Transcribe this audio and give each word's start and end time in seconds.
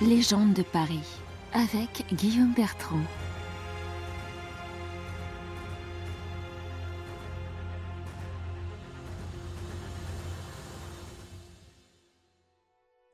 Légende 0.00 0.54
de 0.54 0.62
Paris 0.62 1.02
avec 1.52 2.04
Guillaume 2.14 2.54
Bertrand. 2.54 3.00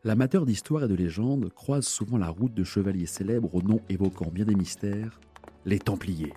L'amateur 0.04 0.44
d'histoire 0.44 0.84
et 0.84 0.88
de 0.88 0.94
légende 0.94 1.48
croise 1.54 1.86
souvent 1.86 2.18
la 2.18 2.28
route 2.28 2.52
de 2.52 2.64
chevaliers 2.64 3.06
célèbres 3.06 3.54
au 3.54 3.62
nom 3.62 3.80
évoquant 3.88 4.28
bien 4.30 4.44
des 4.44 4.54
mystères, 4.54 5.18
les 5.64 5.78
Templiers. 5.78 6.34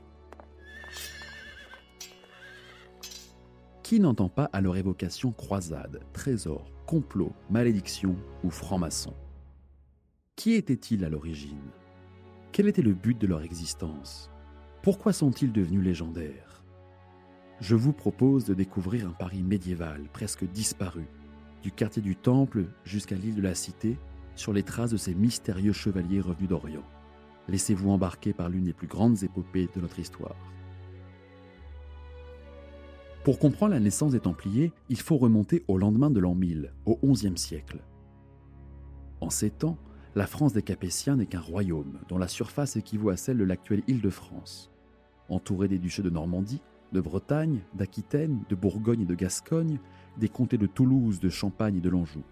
Qui 3.84 4.00
n'entend 4.00 4.30
pas 4.30 4.50
à 4.54 4.62
leur 4.62 4.78
évocation 4.78 5.34
croisade, 5.34 6.00
trésor, 6.14 6.72
complot, 6.86 7.34
malédiction 7.50 8.16
ou 8.46 8.50
franc-maçon? 8.50 9.14
Qui 10.38 10.54
étaient-ils 10.54 11.04
à 11.04 11.10
l'origine? 11.10 11.72
Quel 12.52 12.68
était 12.68 12.84
le 12.84 12.94
but 12.94 13.20
de 13.20 13.26
leur 13.26 13.42
existence? 13.42 14.30
Pourquoi 14.84 15.12
sont-ils 15.12 15.52
devenus 15.52 15.84
légendaires? 15.84 16.64
Je 17.60 17.74
vous 17.74 17.92
propose 17.92 18.46
de 18.46 18.54
découvrir 18.54 19.08
un 19.08 19.14
Paris 19.14 19.42
médiéval 19.42 20.04
presque 20.14 20.46
disparu, 20.46 21.08
du 21.64 21.72
quartier 21.72 22.04
du 22.04 22.16
Temple 22.16 22.66
jusqu'à 22.84 23.16
l'île 23.16 23.34
de 23.34 23.42
la 23.42 23.56
Cité, 23.56 23.98
sur 24.36 24.54
les 24.54 24.62
traces 24.62 24.92
de 24.92 24.98
ces 24.98 25.16
mystérieux 25.16 25.74
chevaliers 25.74 26.22
revenus 26.22 26.50
d'Orient. 26.50 26.86
Laissez-vous 27.48 27.90
embarquer 27.90 28.32
par 28.32 28.50
l'une 28.50 28.66
des 28.66 28.74
plus 28.74 28.86
grandes 28.86 29.24
épopées 29.24 29.70
de 29.76 29.82
notre 29.82 29.98
histoire. 29.98 30.36
Pour 33.24 33.40
comprendre 33.40 33.74
la 33.74 33.80
naissance 33.80 34.12
des 34.12 34.20
Templiers, 34.20 34.72
il 34.90 35.00
faut 35.00 35.18
remonter 35.18 35.66
au 35.68 35.80
lendemain 35.80 36.12
de 36.12 36.20
l'an 36.20 36.36
1000, 36.36 36.74
au 36.86 37.00
XIe 37.12 37.40
siècle. 37.40 37.80
En 39.20 39.32
ces 39.32 39.50
temps, 39.50 39.80
la 40.16 40.28
France 40.28 40.54
des 40.54 40.64
Capétiens 40.64 41.18
n'est 41.18 41.26
qu'un 41.26 41.40
royaume 41.40 42.00
dont 42.10 42.18
la 42.18 42.28
surface 42.28 42.76
équivaut 42.76 43.10
à 43.10 43.18
celle 43.18 43.38
de 43.38 43.44
l'actuelle 43.44 43.84
Île-de-France. 43.88 44.72
Entouré 45.30 45.68
des 45.68 45.80
duchés 45.80 46.02
de 46.02 46.10
Normandie, 46.10 46.62
de 46.94 47.02
Bretagne, 47.02 47.60
d'Aquitaine, 47.74 48.44
de 48.50 48.56
Bourgogne 48.56 49.02
et 49.02 49.06
de 49.06 49.16
Gascogne, 49.16 49.80
des 50.18 50.30
comtés 50.30 50.58
de 50.58 50.68
Toulouse, 50.68 51.20
de 51.20 51.30
Champagne 51.30 51.78
et 51.78 51.82
de 51.82 51.90
l'Anjou. 51.90 52.24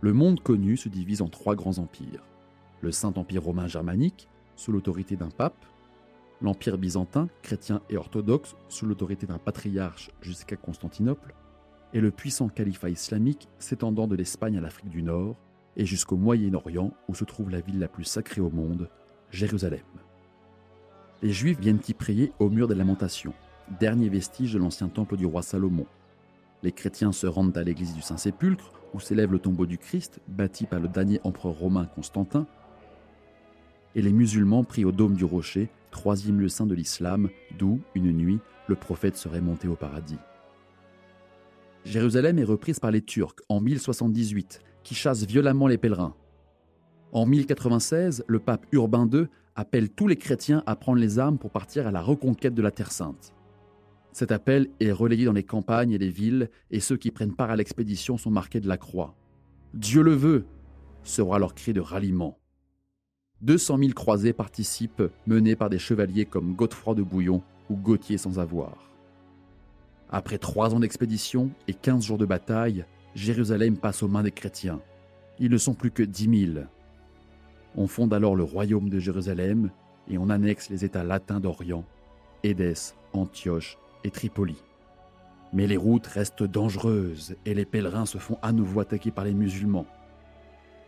Le 0.00 0.12
monde 0.12 0.40
connu 0.40 0.76
se 0.76 0.88
divise 0.88 1.22
en 1.22 1.28
trois 1.28 1.54
grands 1.54 1.78
empires. 1.78 2.24
Le 2.80 2.92
Saint-Empire 2.92 3.42
romain 3.42 3.66
germanique, 3.66 4.28
sous 4.56 4.72
l'autorité 4.72 5.16
d'un 5.16 5.30
pape, 5.30 5.64
l'Empire 6.40 6.78
byzantin, 6.78 7.28
chrétien 7.42 7.80
et 7.90 7.96
orthodoxe, 7.96 8.54
sous 8.68 8.86
l'autorité 8.86 9.26
d'un 9.26 9.38
patriarche 9.38 10.10
jusqu'à 10.20 10.56
Constantinople, 10.56 11.34
et 11.94 12.00
le 12.00 12.10
puissant 12.10 12.48
califat 12.48 12.90
islamique 12.90 13.48
s'étendant 13.58 14.06
de 14.06 14.14
l'Espagne 14.14 14.58
à 14.58 14.60
l'Afrique 14.60 14.90
du 14.90 15.02
Nord 15.02 15.36
et 15.76 15.86
jusqu'au 15.86 16.16
Moyen-Orient 16.16 16.92
où 17.08 17.14
se 17.14 17.24
trouve 17.24 17.50
la 17.50 17.60
ville 17.60 17.78
la 17.78 17.88
plus 17.88 18.04
sacrée 18.04 18.40
au 18.40 18.50
monde, 18.50 18.88
Jérusalem. 19.30 19.80
Les 21.22 21.32
Juifs 21.32 21.58
viennent 21.58 21.80
y 21.86 21.94
prier 21.94 22.32
au 22.38 22.48
mur 22.48 22.68
des 22.68 22.74
lamentations, 22.74 23.34
dernier 23.80 24.08
vestige 24.08 24.52
de 24.52 24.58
l'ancien 24.58 24.88
temple 24.88 25.16
du 25.16 25.26
roi 25.26 25.42
Salomon. 25.42 25.86
Les 26.62 26.72
chrétiens 26.72 27.12
se 27.12 27.26
rendent 27.26 27.56
à 27.56 27.62
l'église 27.62 27.94
du 27.94 28.02
Saint-Sépulcre 28.02 28.72
où 28.94 29.00
s'élève 29.00 29.32
le 29.32 29.38
tombeau 29.38 29.66
du 29.66 29.78
Christ, 29.78 30.20
bâti 30.28 30.66
par 30.66 30.80
le 30.80 30.88
dernier 30.88 31.20
empereur 31.24 31.58
romain 31.58 31.86
Constantin, 31.86 32.46
et 33.94 34.02
les 34.02 34.12
musulmans 34.12 34.64
prient 34.64 34.84
au 34.84 34.92
dôme 34.92 35.14
du 35.14 35.24
rocher, 35.24 35.68
troisième 35.90 36.40
lieu 36.40 36.48
saint 36.48 36.66
de 36.66 36.74
l'islam, 36.74 37.28
d'où, 37.58 37.80
une 37.94 38.12
nuit, 38.12 38.38
le 38.68 38.76
prophète 38.76 39.16
serait 39.16 39.40
monté 39.40 39.66
au 39.66 39.74
paradis. 39.74 40.18
Jérusalem 41.84 42.38
est 42.38 42.44
reprise 42.44 42.80
par 42.80 42.90
les 42.90 43.02
Turcs 43.02 43.36
en 43.48 43.60
1078, 43.60 44.60
qui 44.88 44.94
chassent 44.94 45.26
violemment 45.26 45.66
les 45.66 45.76
pèlerins. 45.76 46.14
En 47.12 47.26
1096, 47.26 48.24
le 48.26 48.38
pape 48.38 48.64
Urbain 48.72 49.06
II 49.12 49.26
appelle 49.54 49.90
tous 49.90 50.08
les 50.08 50.16
chrétiens 50.16 50.62
à 50.64 50.76
prendre 50.76 50.98
les 50.98 51.18
armes 51.18 51.36
pour 51.36 51.50
partir 51.50 51.86
à 51.86 51.90
la 51.90 52.00
reconquête 52.00 52.54
de 52.54 52.62
la 52.62 52.70
Terre 52.70 52.90
sainte. 52.90 53.34
Cet 54.12 54.32
appel 54.32 54.70
est 54.80 54.90
relayé 54.90 55.26
dans 55.26 55.34
les 55.34 55.42
campagnes 55.42 55.90
et 55.90 55.98
les 55.98 56.08
villes, 56.08 56.48
et 56.70 56.80
ceux 56.80 56.96
qui 56.96 57.10
prennent 57.10 57.34
part 57.34 57.50
à 57.50 57.56
l'expédition 57.56 58.16
sont 58.16 58.30
marqués 58.30 58.60
de 58.60 58.68
la 58.68 58.78
croix. 58.78 59.14
Dieu 59.74 60.00
le 60.00 60.14
veut 60.14 60.46
sera 61.02 61.38
leur 61.38 61.54
cri 61.54 61.74
de 61.74 61.82
ralliement. 61.82 62.38
200 63.42 63.76
000 63.80 63.92
croisés 63.92 64.32
participent, 64.32 65.02
menés 65.26 65.54
par 65.54 65.68
des 65.68 65.78
chevaliers 65.78 66.24
comme 66.24 66.54
Godefroy 66.54 66.94
de 66.94 67.02
Bouillon 67.02 67.42
ou 67.68 67.76
Gauthier 67.76 68.16
sans 68.16 68.38
avoir. 68.38 68.90
Après 70.08 70.38
trois 70.38 70.74
ans 70.74 70.80
d'expédition 70.80 71.50
et 71.66 71.74
15 71.74 72.06
jours 72.06 72.16
de 72.16 72.24
bataille, 72.24 72.86
Jérusalem 73.18 73.76
passe 73.76 74.02
aux 74.02 74.08
mains 74.08 74.22
des 74.22 74.32
chrétiens. 74.32 74.80
Ils 75.38 75.50
ne 75.50 75.58
sont 75.58 75.74
plus 75.74 75.90
que 75.90 76.02
10 76.02 76.52
000. 76.54 76.66
On 77.76 77.86
fonde 77.86 78.14
alors 78.14 78.36
le 78.36 78.44
royaume 78.44 78.88
de 78.88 78.98
Jérusalem 78.98 79.70
et 80.08 80.18
on 80.18 80.30
annexe 80.30 80.70
les 80.70 80.84
États 80.84 81.04
latins 81.04 81.40
d'Orient, 81.40 81.84
Édesse, 82.42 82.96
Antioche 83.12 83.78
et 84.04 84.10
Tripoli. 84.10 84.56
Mais 85.52 85.66
les 85.66 85.76
routes 85.76 86.06
restent 86.06 86.42
dangereuses 86.42 87.36
et 87.46 87.54
les 87.54 87.64
pèlerins 87.64 88.06
se 88.06 88.18
font 88.18 88.38
à 88.42 88.52
nouveau 88.52 88.80
attaquer 88.80 89.10
par 89.10 89.24
les 89.24 89.34
musulmans. 89.34 89.86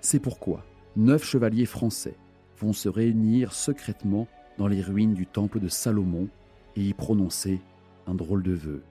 C'est 0.00 0.20
pourquoi 0.20 0.64
neuf 0.96 1.24
chevaliers 1.24 1.66
français, 1.66 2.16
vont 2.58 2.72
se 2.72 2.88
réunir 2.88 3.52
secrètement 3.52 4.26
dans 4.58 4.66
les 4.66 4.82
ruines 4.82 5.14
du 5.14 5.26
temple 5.26 5.60
de 5.60 5.68
Salomon 5.68 6.28
et 6.76 6.82
y 6.82 6.92
prononcer 6.92 7.60
un 8.06 8.14
drôle 8.14 8.42
de 8.42 8.52
vœu. 8.52 8.82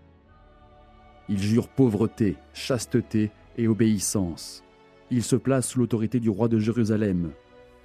Ils 1.29 1.41
jurent 1.41 1.69
pauvreté, 1.69 2.38
chasteté 2.53 3.29
et 3.57 3.67
obéissance. 3.67 4.63
Ils 5.12 5.23
se 5.23 5.35
placent 5.35 5.69
sous 5.69 5.79
l'autorité 5.79 6.19
du 6.19 6.29
roi 6.29 6.47
de 6.47 6.57
Jérusalem. 6.59 7.31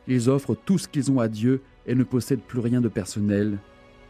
Ils 0.09 0.31
offrent 0.31 0.55
tout 0.55 0.79
ce 0.79 0.89
qu'ils 0.89 1.11
ont 1.13 1.21
à 1.21 1.29
Dieu 1.29 1.63
et 1.87 1.95
ne 1.95 2.05
possèdent 2.05 2.43
plus 2.43 2.61
rien 2.61 2.81
de 2.81 2.89
personnel. 2.89 3.59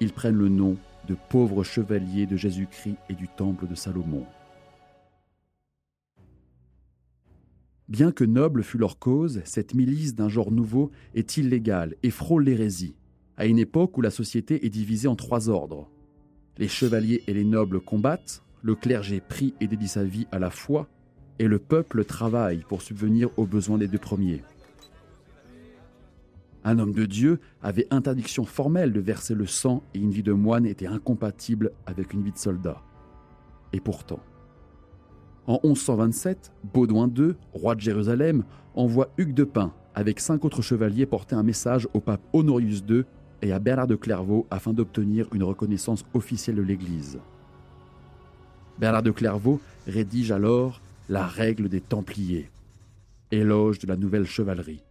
Ils 0.00 0.12
prennent 0.12 0.36
le 0.36 0.48
nom 0.48 0.76
de 1.08 1.16
pauvres 1.28 1.64
chevaliers 1.64 2.26
de 2.26 2.36
Jésus-Christ 2.36 2.96
et 3.08 3.14
du 3.14 3.28
temple 3.28 3.66
de 3.66 3.74
Salomon. 3.74 4.24
Bien 7.88 8.12
que 8.12 8.24
noble 8.24 8.62
fût 8.62 8.78
leur 8.78 8.98
cause, 8.98 9.42
cette 9.44 9.74
milice 9.74 10.14
d'un 10.14 10.28
genre 10.28 10.50
nouveau 10.50 10.90
est 11.14 11.36
illégale 11.36 11.96
et 12.02 12.10
frôle 12.10 12.44
l'hérésie, 12.44 12.96
à 13.36 13.46
une 13.46 13.58
époque 13.58 13.98
où 13.98 14.00
la 14.00 14.10
société 14.10 14.64
est 14.64 14.70
divisée 14.70 15.08
en 15.08 15.16
trois 15.16 15.48
ordres. 15.48 15.90
Les 16.56 16.68
chevaliers 16.68 17.22
et 17.26 17.34
les 17.34 17.44
nobles 17.44 17.80
combattent, 17.80 18.44
le 18.64 18.75
clergé 18.75 19.20
prie 19.20 19.54
et 19.60 19.66
dédie 19.66 19.88
sa 19.88 20.04
vie 20.04 20.26
à 20.32 20.38
la 20.38 20.48
foi, 20.48 20.88
et 21.38 21.48
le 21.48 21.58
peuple 21.58 22.02
travaille 22.04 22.64
pour 22.66 22.80
subvenir 22.80 23.28
aux 23.36 23.44
besoins 23.44 23.76
des 23.76 23.88
deux 23.88 23.98
premiers. 23.98 24.42
Un 26.64 26.78
homme 26.78 26.94
de 26.94 27.04
Dieu 27.04 27.41
avait 27.62 27.86
interdiction 27.91 28.47
formelle 28.47 28.94
de 28.94 29.00
verser 29.00 29.34
le 29.34 29.44
sang 29.44 29.82
et 29.92 29.98
une 29.98 30.12
vie 30.12 30.22
de 30.22 30.32
moine 30.32 30.64
était 30.64 30.86
incompatible 30.86 31.72
avec 31.84 32.14
une 32.14 32.22
vie 32.22 32.32
de 32.32 32.38
soldat. 32.38 32.80
Et 33.75 33.80
pourtant, 33.80 34.20
en 35.46 35.60
1127, 35.62 36.52
Baudouin 36.72 37.12
II, 37.14 37.34
roi 37.52 37.75
de 37.75 37.82
Jérusalem, 37.82 38.44
envoie 38.75 39.10
Hugues 39.19 39.34
de 39.34 39.44
Pin 39.44 39.75
avec 39.94 40.20
cinq 40.20 40.42
autres 40.46 40.62
chevaliers 40.62 41.04
porter 41.04 41.36
un 41.36 41.42
message 41.42 41.86
au 41.92 42.00
pape 42.00 42.22
Honorius 42.32 42.82
II 42.88 43.04
et 43.42 43.52
à 43.52 43.58
Bernard 43.58 43.88
de 43.88 43.94
Clairvaux 43.94 44.46
afin 44.50 44.72
d'obtenir 44.72 45.28
une 45.34 45.42
reconnaissance 45.42 46.06
officielle 46.14 46.56
de 46.56 46.62
l'Église. 46.62 47.20
Bernard 48.78 49.04
de 49.04 49.12
Clairvaux 49.12 49.60
rédige 49.86 50.32
alors 50.32 50.80
la 51.08 51.26
règle 51.26 51.68
des 51.68 51.80
Templiers, 51.80 52.50
éloge 53.30 53.78
de 53.78 53.86
la 53.86 53.96
nouvelle 53.96 54.26
chevalerie, 54.26 54.82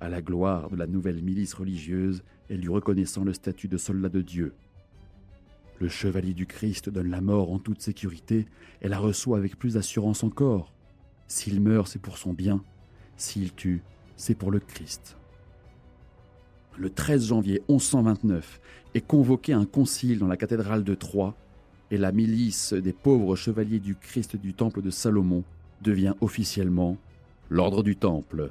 à 0.00 0.08
la 0.08 0.22
gloire 0.22 0.70
de 0.70 0.76
la 0.76 0.86
nouvelle 0.86 1.20
milice 1.20 1.54
religieuse 1.54 2.22
et 2.48 2.56
lui 2.56 2.68
reconnaissant 2.68 3.24
le 3.24 3.32
statut 3.32 3.66
de 3.66 3.76
soldat 3.76 4.08
de 4.08 4.22
Dieu. 4.22 4.54
Le 5.80 5.88
chevalier 5.88 6.32
du 6.32 6.46
Christ 6.46 6.88
donne 6.88 7.10
la 7.10 7.20
mort 7.20 7.50
en 7.52 7.58
toute 7.58 7.82
sécurité 7.82 8.46
et 8.82 8.88
la 8.88 8.98
reçoit 8.98 9.36
avec 9.36 9.58
plus 9.58 9.74
d'assurance 9.74 10.22
encore. 10.22 10.72
S'il 11.26 11.60
meurt, 11.60 11.88
c'est 11.88 12.00
pour 12.00 12.18
son 12.18 12.32
bien. 12.32 12.62
S'il 13.16 13.52
tue, 13.52 13.82
c'est 14.16 14.36
pour 14.36 14.52
le 14.52 14.60
Christ. 14.60 15.16
Le 16.78 16.88
13 16.88 17.26
janvier 17.26 17.62
1129 17.68 18.60
est 18.94 19.06
convoqué 19.06 19.52
un 19.54 19.64
concile 19.64 20.20
dans 20.20 20.28
la 20.28 20.36
cathédrale 20.36 20.84
de 20.84 20.94
Troyes 20.94 21.34
et 21.90 21.98
la 21.98 22.12
milice 22.12 22.72
des 22.72 22.92
pauvres 22.92 23.36
chevaliers 23.36 23.78
du 23.78 23.94
Christ 23.94 24.36
du 24.36 24.54
Temple 24.54 24.82
de 24.82 24.90
Salomon 24.90 25.44
devient 25.82 26.14
officiellement 26.20 26.96
l'Ordre 27.50 27.82
du 27.82 27.96
Temple. 27.96 28.50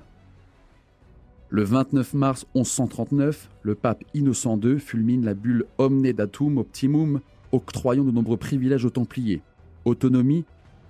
Le 1.50 1.64
29 1.64 2.14
mars 2.16 2.46
1139, 2.56 3.50
le 3.62 3.76
pape 3.76 4.04
Innocent 4.14 4.60
II 4.62 4.80
fulmine 4.80 5.24
la 5.24 5.34
bulle 5.34 5.66
Omne 5.78 6.12
datum 6.12 6.58
optimum, 6.58 7.22
octroyant 7.52 8.04
de 8.04 8.12
nombreux 8.12 8.38
privilèges 8.38 8.86
aux 8.86 8.90
Templiers. 8.90 9.42
Autonomie, 9.86 10.46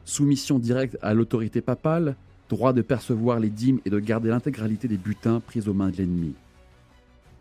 soumission 0.06 0.60
directe 0.60 0.98
à 1.02 1.14
l'autorité 1.14 1.62
papale, 1.62 2.16
droit 2.50 2.74
de 2.74 2.82
percevoir 2.82 3.40
les 3.40 3.50
dîmes 3.50 3.80
et 3.86 3.90
de 3.90 4.00
garder 4.00 4.30
l'intégralité 4.30 4.88
des 4.88 4.98
butins 4.98 5.40
pris 5.40 5.68
aux 5.68 5.74
mains 5.74 5.90
de 5.90 5.98
l'ennemi. 5.98 6.34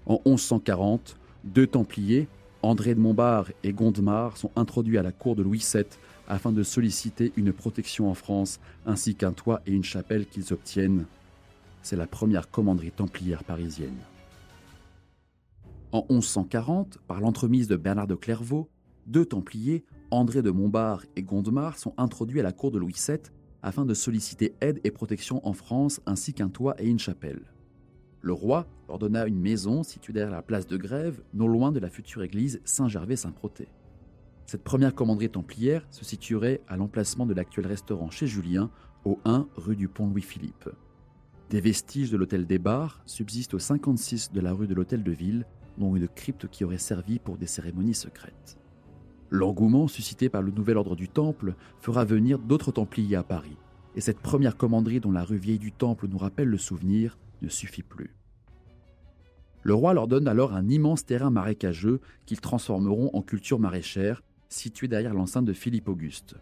En 0.07 0.21
1140, 0.27 1.17
deux 1.45 1.67
Templiers, 1.67 2.27
André 2.65 2.95
de 2.95 3.01
Montbard 3.01 3.51
et 3.63 3.73
Gondemar, 3.73 4.37
sont 4.37 4.51
introduits 4.57 4.99
à 4.99 5.03
la 5.03 5.13
cour 5.13 5.37
de 5.37 5.43
Louis 5.43 5.65
VII 5.73 5.85
afin 6.29 6.51
de 6.51 6.63
solliciter 6.63 7.33
une 7.37 7.53
protection 7.53 8.11
en 8.11 8.15
France, 8.15 8.59
ainsi 8.87 9.15
qu'un 9.15 9.33
toit 9.33 9.61
et 9.67 9.73
une 9.73 9.85
chapelle 9.85 10.27
qu'ils 10.27 10.53
obtiennent 10.53 11.05
c'est 11.85 11.97
la 11.97 12.07
première 12.07 12.51
commanderie 12.51 12.91
templière 12.91 13.45
parisienne. 13.45 13.99
En 15.93 16.05
1140, 16.11 16.99
par 17.07 17.21
l'entremise 17.21 17.69
de 17.69 17.77
Bernard 17.77 18.09
de 18.09 18.17
Clairvaux, 18.17 18.69
deux 19.07 19.27
templiers, 19.27 19.85
André 20.11 20.43
de 20.43 20.51
Montbard 20.51 21.05
et 21.15 21.23
Gondemar, 21.23 21.79
sont 21.79 21.95
introduits 21.99 22.41
à 22.41 22.43
la 22.43 22.53
cour 22.53 22.71
de 22.73 22.79
Louis 22.79 22.97
VII 23.07 23.19
afin 23.63 23.85
de 23.85 23.95
solliciter 23.95 24.55
aide 24.61 24.81
et 24.83 24.91
protection 24.91 25.47
en 25.47 25.53
France 25.53 26.01
ainsi 26.07 26.33
qu'un 26.35 26.49
toit 26.49 26.75
et 26.79 26.89
une 26.89 26.99
chapelle. 26.99 27.43
Le 28.25 28.33
roi 28.33 28.67
leur 28.89 28.99
donna 28.99 29.27
une 29.27 29.39
maison 29.39 29.83
située 29.83 30.15
derrière 30.15 30.33
la 30.35 30.41
place 30.41 30.67
de 30.67 30.79
Grève, 30.79 31.21
non 31.35 31.47
loin 31.47 31.73
de 31.73 31.79
la 31.79 31.91
future 31.91 32.23
église 32.23 32.59
Saint-Gervais-Saint-Protais. 32.65 33.69
Cette 34.47 34.65
première 34.65 34.95
commanderie 34.95 35.29
templière 35.29 35.87
se 35.91 36.07
situerait 36.07 36.63
à 36.67 36.79
l'emplacement 36.79 37.27
de 37.27 37.35
l'actuel 37.35 37.67
restaurant 37.67 38.09
chez 38.09 38.27
Julien, 38.27 38.71
au 39.05 39.19
1 39.27 39.47
rue 39.57 39.77
du 39.77 39.89
Pont 39.89 40.09
Louis-Philippe. 40.09 40.71
Des 41.51 41.61
vestiges 41.61 42.11
de 42.11 42.17
l'hôtel 42.17 42.47
des 42.47 42.59
Bars 42.59 43.03
subsistent 43.05 43.53
au 43.53 43.59
56 43.59 44.33
de 44.33 44.41
la 44.41 44.55
rue 44.55 44.69
de 44.69 44.75
l'Hôtel 44.75 45.03
de 45.03 45.13
Ville, 45.13 45.45
dont 45.77 45.95
une 45.95 46.09
crypte 46.09 46.49
qui 46.49 46.65
aurait 46.65 46.79
servi 46.79 47.19
pour 47.19 47.37
des 47.37 47.47
cérémonies 47.47 47.93
secrètes. 47.93 48.57
L'engouement 49.29 49.87
suscité 49.87 50.31
par 50.31 50.41
le 50.41 50.51
nouvel 50.51 50.79
ordre 50.79 50.97
du 50.97 51.11
Temple 51.11 51.57
fera 51.79 52.07
venir 52.07 52.39
d'autres 52.39 52.73
Templiers 52.73 53.17
à 53.17 53.23
Paris, 53.23 53.59
et 53.97 54.01
cette 54.01 54.21
première 54.21 54.57
commanderie 54.57 55.01
dont 55.01 55.13
la 55.13 55.25
rue 55.25 55.37
Vieille 55.37 55.59
du 55.59 55.73
Temple 55.73 56.09
nous 56.09 56.17
rappelle 56.17 56.49
le 56.49 56.57
souvenir 56.57 57.19
ne 57.43 57.49
suffit 57.49 57.83
plus. 57.83 58.15
Le 59.63 59.75
roi 59.75 59.95
leur 59.95 60.09
donne 60.09 60.29
alors 60.29 60.53
un 60.53 60.69
immense 60.69 61.07
terrain 61.07 61.31
marécageux 61.31 62.01
qu'ils 62.27 62.41
transformeront 62.41 63.11
en 63.15 63.23
culture 63.23 63.59
maraîchère, 63.59 64.23
située 64.51 64.89
derrière 64.89 65.15
l'enceinte 65.15 65.47
de 65.47 65.55
Philippe 65.55 65.89
Auguste. 65.89 66.37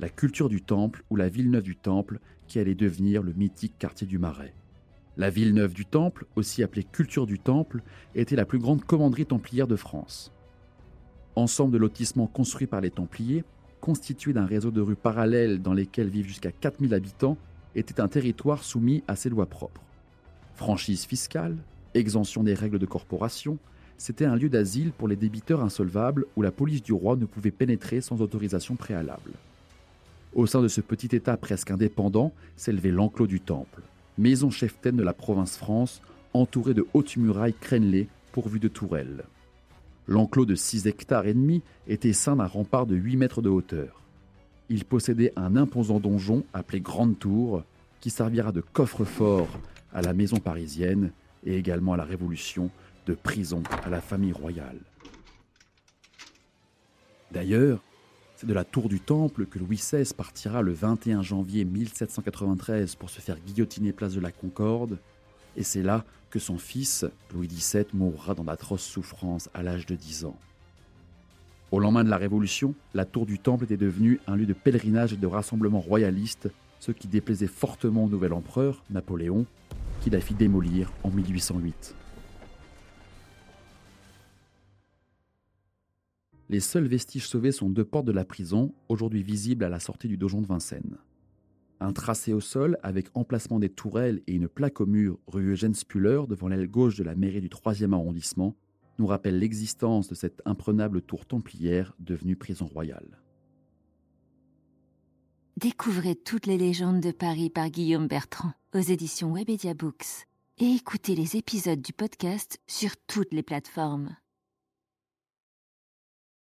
La 0.00 0.08
culture 0.08 0.48
du 0.48 0.60
Temple 0.62 1.04
ou 1.08 1.16
la 1.16 1.28
Villeneuve 1.28 1.62
du 1.62 1.76
Temple 1.76 2.18
qui 2.48 2.58
allait 2.58 2.74
devenir 2.74 3.22
le 3.22 3.32
mythique 3.32 3.78
quartier 3.78 4.06
du 4.06 4.18
Marais. 4.18 4.52
La 5.16 5.30
Villeneuve 5.30 5.72
du 5.72 5.86
Temple, 5.86 6.26
aussi 6.34 6.62
appelée 6.62 6.84
culture 6.84 7.26
du 7.26 7.38
Temple, 7.38 7.82
était 8.14 8.36
la 8.36 8.44
plus 8.44 8.58
grande 8.58 8.84
commanderie 8.84 9.26
templière 9.26 9.66
de 9.66 9.76
France. 9.76 10.32
Ensemble 11.36 11.72
de 11.72 11.78
lotissements 11.78 12.26
construits 12.26 12.66
par 12.66 12.80
les 12.80 12.90
Templiers, 12.90 13.44
constitué 13.80 14.32
d'un 14.32 14.44
réseau 14.44 14.72
de 14.72 14.80
rues 14.80 14.96
parallèles 14.96 15.62
dans 15.62 15.72
lesquelles 15.72 16.10
vivent 16.10 16.26
jusqu'à 16.26 16.52
4000 16.52 16.92
habitants, 16.92 17.38
était 17.76 18.00
un 18.00 18.08
territoire 18.08 18.64
soumis 18.64 19.04
à 19.06 19.16
ses 19.16 19.30
lois 19.30 19.46
propres. 19.46 19.85
Franchise 20.56 21.04
fiscale, 21.04 21.56
exemption 21.94 22.42
des 22.42 22.54
règles 22.54 22.78
de 22.78 22.86
corporation, 22.86 23.58
c'était 23.98 24.24
un 24.24 24.36
lieu 24.36 24.48
d'asile 24.48 24.92
pour 24.92 25.06
les 25.06 25.16
débiteurs 25.16 25.62
insolvables 25.62 26.26
où 26.34 26.42
la 26.42 26.50
police 26.50 26.82
du 26.82 26.92
roi 26.92 27.16
ne 27.16 27.26
pouvait 27.26 27.50
pénétrer 27.50 28.00
sans 28.00 28.22
autorisation 28.22 28.74
préalable. 28.74 29.32
Au 30.34 30.46
sein 30.46 30.62
de 30.62 30.68
ce 30.68 30.80
petit 30.80 31.14
État 31.14 31.36
presque 31.36 31.70
indépendant 31.70 32.32
s'élevait 32.56 32.90
l'enclos 32.90 33.26
du 33.26 33.40
Temple, 33.40 33.82
maison 34.18 34.50
cheftaine 34.50 34.96
de 34.96 35.02
la 35.02 35.12
province 35.12 35.56
France, 35.58 36.00
entourée 36.32 36.74
de 36.74 36.86
hautes 36.94 37.16
murailles 37.16 37.54
crénelées 37.58 38.08
pourvues 38.32 38.60
de 38.60 38.68
tourelles. 38.68 39.24
L'enclos 40.08 40.46
de 40.46 40.54
6 40.54 40.86
hectares 40.86 41.26
et 41.26 41.34
demi 41.34 41.62
était 41.86 42.12
ceint 42.12 42.36
d'un 42.36 42.46
rempart 42.46 42.86
de 42.86 42.96
8 42.96 43.16
mètres 43.16 43.42
de 43.42 43.48
hauteur. 43.48 44.00
Il 44.70 44.84
possédait 44.84 45.32
un 45.36 45.56
imposant 45.56 46.00
donjon 46.00 46.44
appelé 46.54 46.80
Grande 46.80 47.18
Tour, 47.18 47.62
qui 48.00 48.10
servira 48.10 48.52
de 48.52 48.60
coffre-fort 48.60 49.48
à 49.96 50.02
la 50.02 50.12
maison 50.12 50.36
parisienne 50.36 51.10
et 51.46 51.56
également 51.56 51.94
à 51.94 51.96
la 51.96 52.04
Révolution, 52.04 52.70
de 53.06 53.14
prison 53.14 53.62
à 53.82 53.88
la 53.88 54.02
famille 54.02 54.32
royale. 54.32 54.78
D'ailleurs, 57.32 57.82
c'est 58.36 58.46
de 58.46 58.52
la 58.52 58.64
tour 58.64 58.90
du 58.90 59.00
Temple 59.00 59.46
que 59.46 59.58
Louis 59.58 59.76
XVI 59.76 60.12
partira 60.14 60.60
le 60.60 60.72
21 60.72 61.22
janvier 61.22 61.64
1793 61.64 62.94
pour 62.96 63.08
se 63.08 63.22
faire 63.22 63.38
guillotiner 63.40 63.92
place 63.92 64.12
de 64.12 64.20
la 64.20 64.32
Concorde, 64.32 64.98
et 65.56 65.62
c'est 65.62 65.82
là 65.82 66.04
que 66.28 66.38
son 66.38 66.58
fils, 66.58 67.06
Louis 67.32 67.48
XVII, 67.48 67.86
mourra 67.94 68.34
dans 68.34 68.44
d'atroces 68.44 68.84
souffrances 68.84 69.48
à 69.54 69.62
l'âge 69.62 69.86
de 69.86 69.94
10 69.94 70.26
ans. 70.26 70.36
Au 71.72 71.80
lendemain 71.80 72.04
de 72.04 72.10
la 72.10 72.18
Révolution, 72.18 72.74
la 72.92 73.06
tour 73.06 73.24
du 73.24 73.38
Temple 73.38 73.64
était 73.64 73.78
devenue 73.78 74.20
un 74.26 74.36
lieu 74.36 74.46
de 74.46 74.52
pèlerinage 74.52 75.14
et 75.14 75.16
de 75.16 75.26
rassemblement 75.26 75.80
royaliste, 75.80 76.50
ce 76.80 76.92
qui 76.92 77.08
déplaisait 77.08 77.46
fortement 77.46 78.04
au 78.04 78.08
nouvel 78.08 78.34
empereur, 78.34 78.84
Napoléon, 78.90 79.46
qui 80.06 80.10
la 80.10 80.20
fit 80.20 80.34
démolir 80.34 80.92
en 81.02 81.10
1808. 81.10 81.96
Les 86.48 86.60
seuls 86.60 86.86
vestiges 86.86 87.26
sauvés 87.26 87.50
sont 87.50 87.68
deux 87.68 87.84
portes 87.84 88.06
de 88.06 88.12
la 88.12 88.24
prison, 88.24 88.72
aujourd'hui 88.88 89.24
visibles 89.24 89.64
à 89.64 89.68
la 89.68 89.80
sortie 89.80 90.06
du 90.06 90.16
donjon 90.16 90.42
de 90.42 90.46
Vincennes. 90.46 90.98
Un 91.80 91.92
tracé 91.92 92.32
au 92.32 92.38
sol 92.38 92.78
avec 92.84 93.08
emplacement 93.14 93.58
des 93.58 93.68
tourelles 93.68 94.22
et 94.28 94.34
une 94.34 94.46
plaque 94.46 94.80
au 94.80 94.86
mur 94.86 95.18
rue 95.26 95.50
Eugène 95.50 95.74
Spuller 95.74 96.22
devant 96.28 96.46
l'aile 96.46 96.70
gauche 96.70 96.94
de 96.94 97.02
la 97.02 97.16
mairie 97.16 97.40
du 97.40 97.48
3e 97.48 97.92
arrondissement 97.92 98.54
nous 99.00 99.08
rappelle 99.08 99.40
l'existence 99.40 100.06
de 100.06 100.14
cette 100.14 100.40
imprenable 100.44 101.02
tour 101.02 101.26
templière 101.26 101.96
devenue 101.98 102.36
prison 102.36 102.66
royale. 102.66 103.25
Découvrez 105.56 106.16
toutes 106.16 106.44
les 106.44 106.58
légendes 106.58 107.00
de 107.00 107.12
Paris 107.12 107.48
par 107.48 107.70
Guillaume 107.70 108.08
Bertrand 108.08 108.52
aux 108.74 108.78
éditions 108.78 109.32
Webedia 109.32 109.72
Books 109.72 110.26
et 110.58 110.66
écoutez 110.74 111.14
les 111.14 111.36
épisodes 111.36 111.80
du 111.80 111.94
podcast 111.94 112.60
sur 112.66 112.90
toutes 113.06 113.32
les 113.32 113.42
plateformes. 113.42 114.14